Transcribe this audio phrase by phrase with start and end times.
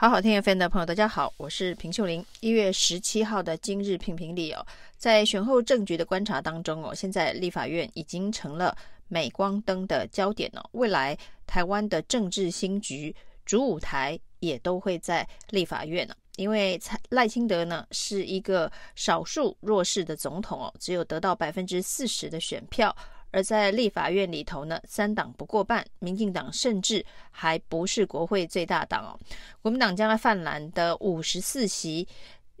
[0.00, 2.24] 好好听 FM 的朋友，大家好，我是平秀玲。
[2.40, 8.74] 一月十七号的今日评评理哦，在选后政局的观察当中哦，现在立法院已经成了
[9.08, 10.64] 镁光灯的焦点哦。
[10.72, 11.14] 未来
[11.46, 22.96] 台湾的政治新局主舞台也都会在立法院呢，因为蔡赖清德呢是一个少数弱势的总统哦，只有得到百分之四十的选票。
[23.30, 29.18] 而在立法院里头呢，三党不过半，民进党甚至还不是国会最大党哦。
[29.62, 32.06] 国民党将来泛蓝的五十四席，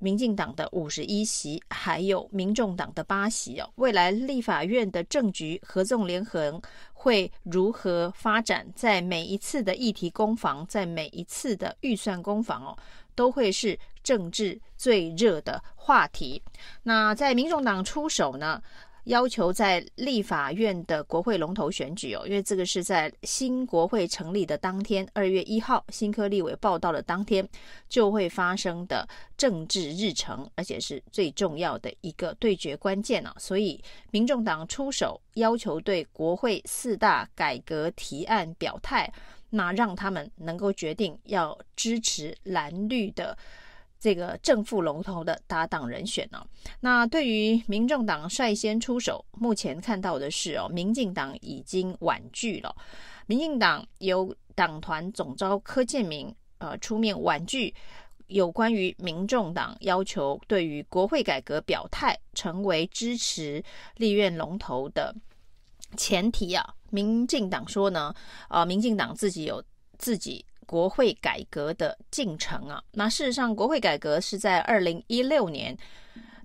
[0.00, 3.70] 民进党的五十一席，还有民众党的八席哦。
[3.76, 6.60] 未来立法院的政局合纵连横
[6.92, 8.66] 会如何发展？
[8.74, 12.76] 在每一次的议题攻防，在每一次的预算攻防哦，
[13.14, 16.42] 都会是政治最热的话题。
[16.82, 18.62] 那在民众党出手呢？
[19.06, 27.48] 要求在立法院的国会龙头选举哦，因为这个是在新国会成立的当天，二月一号新科立委报到的当天
[27.88, 33.32] 就会发生的政治日程，而且是最重要的一个对决关键呢。
[33.38, 39.12] 所以，民众党出手要求对国会四大改革提案表态，
[39.50, 43.38] 那让他们能够决定要支持蓝绿的。
[44.06, 46.46] 这个正副龙头的搭档人选呢、哦？
[46.78, 52.72] 那对于民众党率先出手，目前看到的是哦，民进党已经婉拒了。
[53.26, 57.74] 民进党由党团总召柯建铭呃出面婉拒
[58.28, 63.60] 有关于民众党要求对于国会改革表态，成为支持
[63.96, 65.12] 立院龙头的
[65.96, 66.64] 前提啊。
[66.90, 68.14] 民进党说呢，
[68.50, 69.60] 呃，民进党自己有
[69.98, 70.46] 自己。
[70.66, 75.76] 国会改革的进程啊，那事实上，国会改革是在二零一六年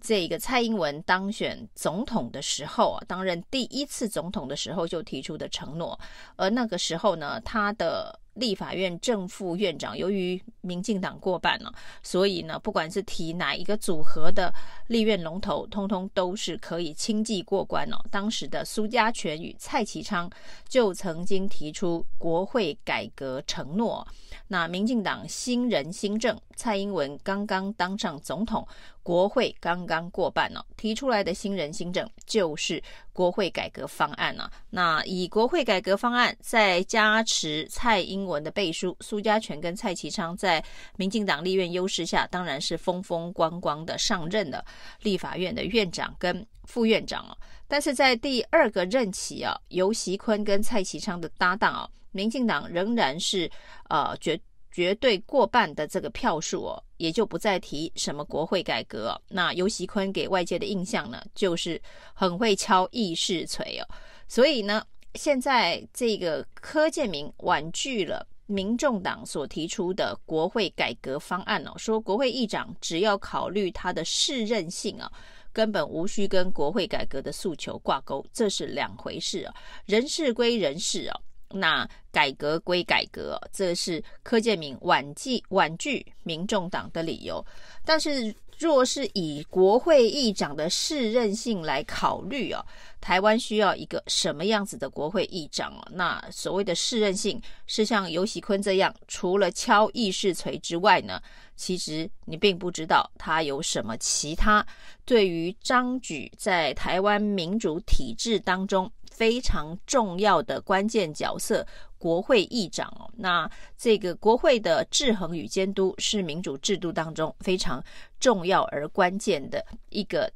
[0.00, 5.98] 这个蔡英文当选总统的时候啊，担任第一次总统的时候就提出的承诺，
[6.36, 8.18] 而那个时候呢，他的。
[8.36, 14.52] 立法院正副院长，由于民进党过半了，所以呢，不管是提哪一个组合的
[14.88, 17.96] 立院龙头，通通都是可以轻易过关哦。
[18.10, 20.30] 当时的苏家全与蔡其昌
[20.68, 24.06] 就曾经提出国会改革承诺。
[24.48, 28.66] 那民进党新人新政，蔡英文刚刚当上总统。
[29.06, 34.50] 国会刚刚过半了，提出来的新人新政就是国会改革方案了。
[34.68, 40.60] 那以国会改革方案再加持蔡英文的背书，苏家全跟蔡其昌在
[40.96, 44.64] 民进党立院优势下，当然是风风光光的上任了
[45.02, 47.38] 立法院的院长跟副院长哦。
[47.68, 53.48] 但是在第二个任期啊，游锡坤跟蔡其昌的搭档啊，民进党仍然是
[53.88, 54.36] 呃绝。
[54.76, 59.18] 绝对过半的这个票数哦，也就不再提什么国会改革。
[59.26, 61.80] 那游锡堃给外界的印象呢，就是
[62.12, 63.88] 很会敲议事锤哦。
[64.28, 64.84] 所以呢，
[65.14, 75.10] 现在这个柯建铭婉拒了民众党所提出的国会改革方案哦，说国会议长只要考虑他的适任性啊，
[75.54, 79.54] 根本无需跟国会改革的诉求挂钩，这是两回事啊。
[79.86, 81.18] 人事归人事啊。
[81.50, 87.44] 那改革归改革，这是柯建铭婉拒婉拒民众党的理由。
[87.84, 92.64] 但是，若是以国会议长的适任性来考虑哦，
[93.00, 95.74] 台湾需要一个什么样子的国会议长？
[95.92, 101.20] 那所谓的适任性是像尤喜坤这样，除了敲议事锤之外呢，
[101.54, 104.66] 其实你并不知道他有什么其他
[105.04, 108.90] 对于张举在台湾民主体制当中。
[109.16, 111.66] 非常重要的关键角色，
[111.96, 113.10] 国会议长哦。
[113.16, 117.82] 那这个国会的制衡与监督是民主制度当中非常
[118.20, 120.30] 重要而关键的一个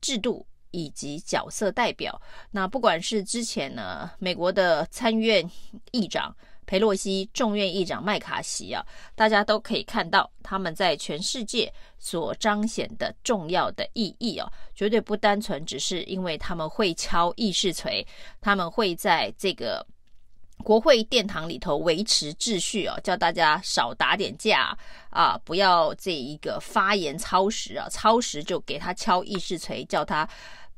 [0.00, 2.20] 制度以及角色代表。
[2.50, 5.48] 那不管是之前呢，美国的参议院
[5.92, 6.34] 议长。
[6.70, 8.80] 裴洛西众院议长麦卡锡啊，
[9.16, 18.06] 大家都可以看到他们在全世界所彰显的重要的意义哦，绝对不单纯只是因为他们会敲议事锤，
[18.40, 19.84] 他们会在这个
[20.62, 24.72] 国会殿堂里头维持秩序哦，叫大家少打点架
[25.10, 30.28] 啊，不要这一个发言超时啊，超时就给他敲议事锤，叫他。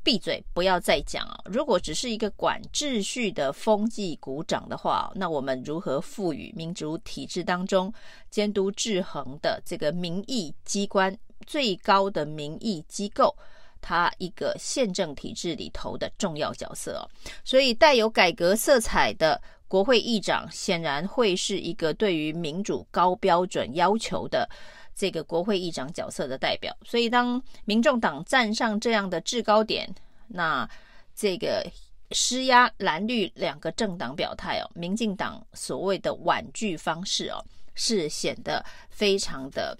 [0.03, 1.39] 闭嘴，不要再讲啊！
[1.45, 7.91] 如果只是一个管秩序的风纪股长的话，那我们如何赋予民主体制当中
[8.29, 11.17] 监督制衡的这个民意机关
[11.47, 13.33] 最高的民意机构，
[13.81, 17.09] 它一个宪政体制里头的重要角色？
[17.45, 24.49] 所以带有改革色彩的国会议长，显然会是一个对于民主高标准要求的。
[24.95, 29.89] 这个国会议长角色的代表，所以当民众党站上这样的制高点，
[30.27, 30.69] 那
[31.15, 31.65] 这个
[32.11, 37.43] 施压蓝绿两个政党表态哦，民进党所谓的婉拒方式哦，
[37.75, 39.77] 是显得非常的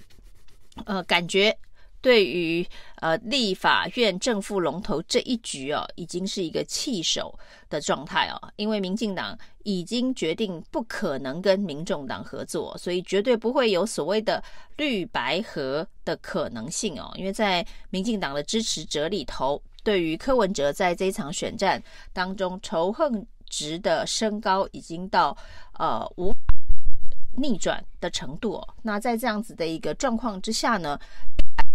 [0.86, 1.56] 呃，感觉
[2.04, 7.34] 对于呃立法院正副龙头这一局哦，已经是一个弃守
[7.70, 14.44] 的状态哦，因为民进党已经决定不可能跟民众党合作，所以绝对不会有所谓的
[14.76, 25.38] 绿白合的可能性哦，因为在民进党的支持者里头，对于柯文哲在这一场选战当中仇恨值的升高，已经到
[25.80, 26.34] 呃无
[27.38, 28.62] 逆转的程度。
[28.82, 31.00] 那在这样子的一个状况之下呢，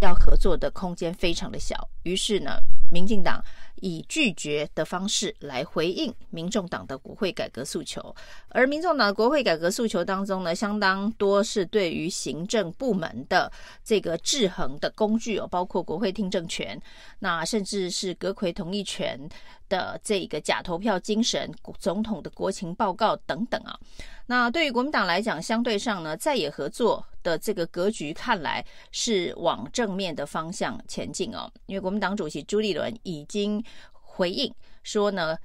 [0.00, 1.89] 要合作的空间非常的小。
[2.03, 2.59] 于是呢，
[2.91, 3.43] 民进党
[3.77, 8.15] 以拒绝的方式来回应民众党的国会改革诉求。
[8.49, 13.50] 而民众党的国会改革诉求当中呢，相当多是对于行政部门的
[13.85, 16.81] 这个制衡的工具哦，包括国会听证权，
[17.19, 19.21] 那甚至是阁揆同意权
[19.69, 23.79] 的这个假投票精神、总统的国情报告等等啊。
[24.26, 31.50] 那对于国民党来讲，相对上呢，在野合作的这个格局看来是往正面的方向前进哦。
[31.67, 35.37] 因为国民党主席朱立伦已经回应说呢，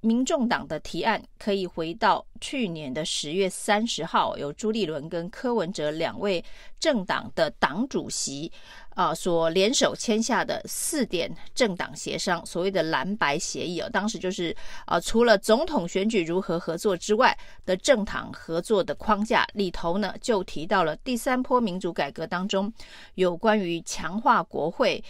[0.00, 6.44] 民众党的提案可以回到去年的十月三十号，由朱立伦跟柯文哲两位
[6.78, 8.50] 政党的党主席。
[8.96, 14.54] 啊，所联手签下的四点政党协商，所谓的蓝白协议哦，当时就是
[14.84, 22.70] 啊，除了总统选举如何合作之外的政党合作的框架里头呢，就提到了第三波民主改革当中
[23.14, 25.02] 有关于强化国会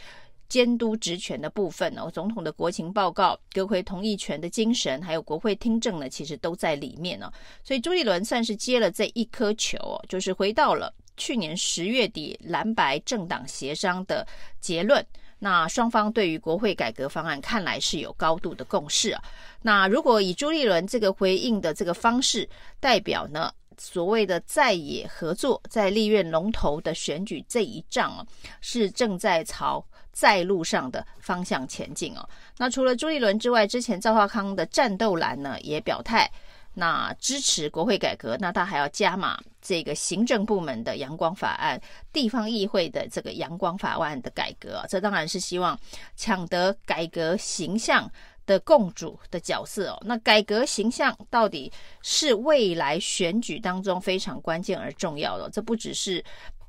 [0.50, 7.32] 监督职权的部分哦，总统的国情报告、阁揆同意权的精神，还有国会听证呢，其实都在里面呢。
[7.64, 10.92] 所以朱立伦算是接了这一颗球，就是回到了。
[11.16, 14.26] 去年十月底蓝白政党协商的
[14.58, 15.04] 结论，
[15.38, 19.22] 那双方对于国会改革方案看来是有高度的共识啊。
[19.60, 22.48] 那如果以朱立伦这个回应的这个方式，
[22.78, 28.26] 代表呢所谓的在野合作，在立院龙头的选举这一仗啊，
[28.62, 29.84] 是正在朝
[30.20, 32.28] 在路上的方向前进哦。
[32.58, 36.30] 那除了朱立伦之外，之前赵少康的战斗蓝呢也表态。
[36.72, 41.80] 那支持国会改革，那他还要加码这个行政部门的阳光法案、
[42.12, 45.76] 地方议会的这个阳光法案的改革，这当然是希望
[46.14, 48.08] 抢得改革形象
[48.46, 49.98] 的共主的角色哦。
[50.06, 51.70] 那改革形象到底
[52.02, 56.24] 是未来选举当中非常关键而重要的，这不只是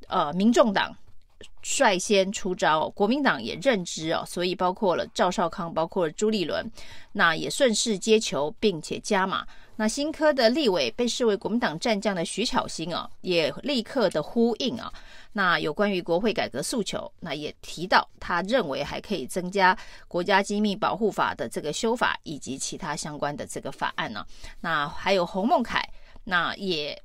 [0.07, 0.91] 呃民众党
[1.61, 6.69] 率先出招，国民党也认知哦，所以包括了赵少康，包括了朱立伦，
[7.11, 9.45] 那也顺势接球，并且加码。
[9.77, 14.91] 那新科的立委被视为国民党战将的徐巧芯啊，也立刻的呼应啊。
[15.33, 19.75] 那有关于国会改革诉求，那也提到他认为还可以增加
[20.07, 24.23] 国家机密保护法的这个修法，以及其他相关的这个法案呢。
[24.59, 25.81] 那还有洪孟楷，
[26.25, 27.01] 那也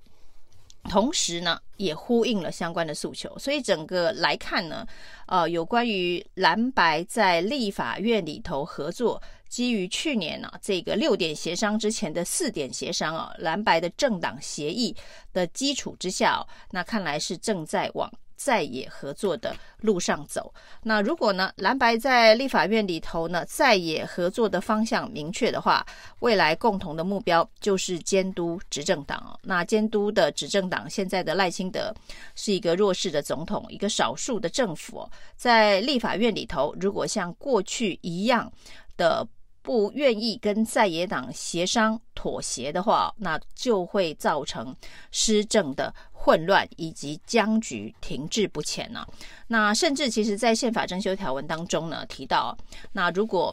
[0.96, 3.38] 同时呢也呼应了相关的诉求。
[3.38, 4.86] 所以整个来看呢，
[5.26, 9.22] 呃，有关于蓝白在立法院里头合作。
[9.46, 14.96] 基于去年呢、这个六点协商之前的四点协商啊，蓝白的政党协议
[15.34, 20.52] 的基础之下、哦，那看来是正在往在野合作的路上走。
[20.82, 25.84] 那如果呢蓝白在立法院里头呢在野合作的方向明确的话，
[26.20, 31.92] 未来共同的目标就是监督执政党、那监督的执政党现在的赖清德
[32.34, 38.52] 是一个弱势的总统，一个少数的政府、在立法院里头，如果像过去一样
[38.96, 39.26] 的。
[39.66, 44.72] 不愿意跟在野党协商妥协的话，那就会造成
[45.10, 49.04] 施政的混乱以及僵局停滞不前呢、
[49.48, 52.56] 那甚至其实，在宪法增修条文当中呢，提到，
[52.92, 53.52] 那如果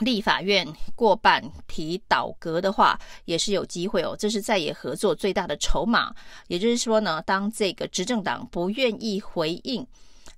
[0.00, 0.66] 立法院
[0.96, 4.16] 过半提倒阁的话，也是有机会哦。
[4.18, 6.14] 这是在野合作最大的筹码。
[6.46, 9.86] 也就是说呢，当这个执政党不愿意回应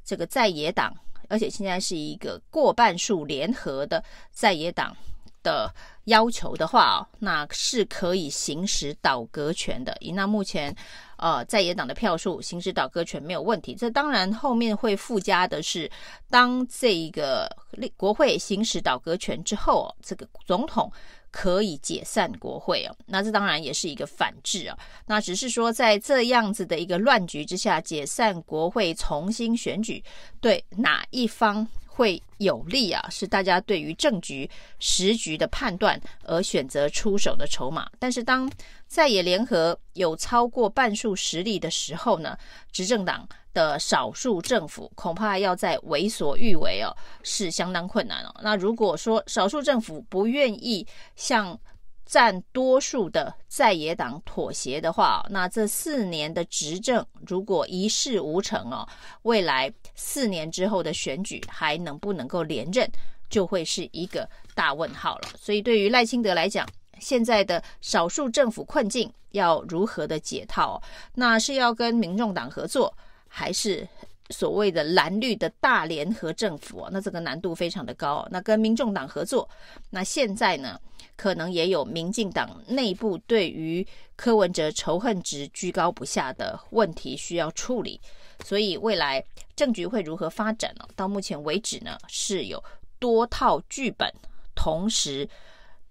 [0.04, 0.92] 这个在野党。
[1.30, 4.94] 而且现在是一个过半数联合的在野党
[5.42, 5.72] 的
[6.04, 9.96] 要求的话哦，那是可以行使倒阁权的。
[10.00, 10.74] 以那目前
[11.20, 13.74] 呃在野党的票数，行使倒戈权没有问题。
[13.74, 15.88] 这当然后面会附加的是，
[16.28, 17.48] 当这一个
[17.96, 20.92] 国会行使倒戈权之后，这个总统。
[21.32, 24.76] 可以解散国会哦，那这当然也是一个反制啊。
[25.06, 30.02] 那只是说，在这样子的一个乱局之下，解散国会重新选举，
[30.40, 31.64] 对哪一方
[32.00, 33.06] 会有利啊？
[33.10, 37.86] 是大家对于政局时局的判断而选择出手的筹码。
[37.98, 38.50] 但是当
[38.86, 42.34] 在野联合有超过半数实力的时候呢，
[42.72, 46.88] 执政党的少数政府恐怕要在为所欲为哦，
[47.22, 48.34] 是相当困难哦。
[48.42, 51.60] 那如果说少数政府不愿意向
[52.10, 58.84] 占多数的在野党妥协的话，那这四年的执政如果一事无成哦，
[59.22, 62.90] 未来四年之后的选举还能不能够连任，
[63.28, 65.28] 就会是一个大问号了。
[65.38, 70.82] 所以对于赖清德来讲，现在的少数政府困境要如何的解套？
[71.14, 72.92] 那是要跟民众党合作，
[73.28, 73.86] 还是？
[74.30, 78.26] 所谓的蓝绿的大联合政府，那这个难度非常的高。
[78.30, 79.48] 那跟民众党合作，
[79.90, 80.80] 那现在呢，
[81.16, 88.00] 可能也有民进党内部对于柯文哲仇恨值居高不下的问题需要处理。
[88.44, 89.22] 所以未来
[89.54, 90.88] 政局会如何发展呢？
[90.96, 92.62] 到目前为止呢，是有
[92.98, 94.10] 多套剧本
[94.54, 95.28] 同时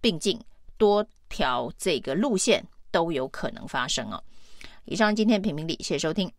[0.02, 0.40] 并进，
[0.78, 4.24] 多条这个路线都有可能发生哦。
[4.86, 6.32] 以上今天评评理，谢谢收听。